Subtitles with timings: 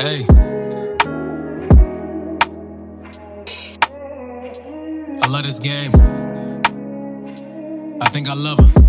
[0.00, 0.24] Hey.
[5.22, 5.92] I love this game.
[8.00, 8.80] I think I love her.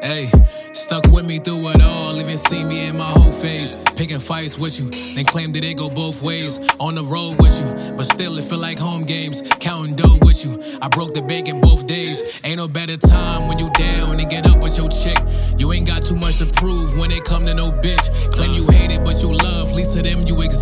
[0.00, 0.30] Hey,
[0.72, 3.76] stuck with me through it all, even see me in my whole phase.
[3.94, 6.60] Picking fights with you, then claim that it go both ways.
[6.80, 9.42] On the road with you, but still it feel like home games.
[9.60, 12.22] Counting dough with you, I broke the bank in both days.
[12.42, 15.18] Ain't no better time when you down and get up with your chick.
[15.58, 18.32] You ain't got too much to prove when it come to no bitch.
[18.32, 18.85] Claim you hate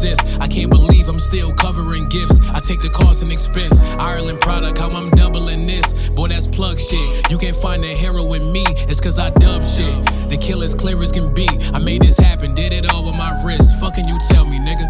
[0.04, 0.38] exist.
[0.40, 2.38] I can't believe I'm still covering gifts.
[2.50, 3.80] I take the cost and expense.
[3.98, 5.92] Ireland product, how I'm doubling this.
[6.10, 7.30] Boy, that's plug shit.
[7.30, 9.94] You can't find a hero in me, it's cause I dub shit.
[10.28, 11.48] The kill as clear as can be.
[11.72, 13.76] I made this happen, did it all with my wrist.
[13.80, 14.88] Fucking you tell me, nigga.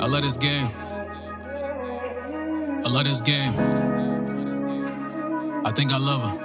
[0.00, 0.70] I love this game.
[2.84, 3.54] I love this game.
[5.64, 6.38] I think I love her.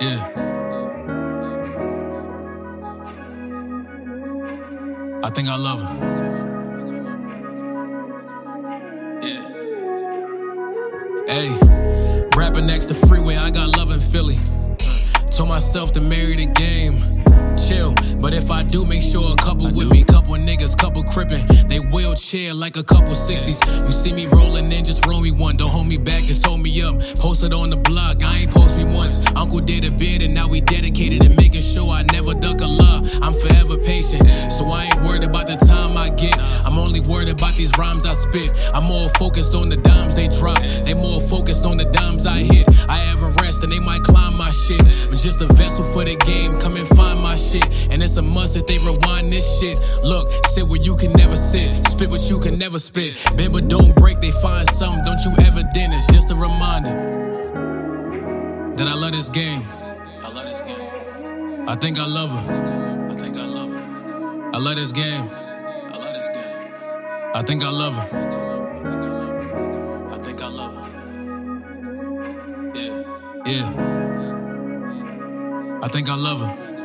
[0.00, 0.55] Yeah.
[5.26, 5.94] I think I love her.
[9.20, 9.42] Yeah.
[11.26, 11.48] Hey,
[12.36, 14.36] rapping next to freeway, I got love in Philly.
[14.36, 17.24] Uh, told myself to marry the game.
[17.58, 21.44] Chill, but if I do, make sure a couple with me, couple niggas, couple crippin'.
[21.68, 23.84] They wheelchair like a couple 60s.
[23.84, 25.56] You see me rolling in, just roll me one.
[25.56, 27.00] Don't hold me back, just hold me up.
[27.18, 28.84] Posted on the block, I ain't post me
[38.16, 38.52] spit.
[38.74, 40.58] I'm more focused on the dimes they drop.
[40.58, 42.66] They more focused on the dimes I hit.
[42.88, 44.80] I ever rest, and they might climb my shit.
[44.80, 46.58] I'm just a vessel for the game.
[46.58, 47.68] Come and find my shit.
[47.90, 49.80] And it's a must that they rewind this shit.
[50.02, 51.86] Look, sit where you can never sit.
[51.86, 53.14] Spit what you can never spit.
[53.36, 55.04] Bend but don't break, they find something.
[55.04, 55.92] Don't you ever din.
[55.92, 57.16] It's just a reminder
[58.76, 59.62] that I love this game.
[60.22, 61.68] I love this game.
[61.68, 63.10] I think I love her.
[63.10, 64.50] I think I love her.
[64.54, 65.45] I love this game.
[67.36, 68.08] I think I love her.
[70.10, 70.88] I think I love her.
[72.74, 73.02] Yeah.
[73.44, 73.68] Yeah.
[75.82, 76.75] I think I love her.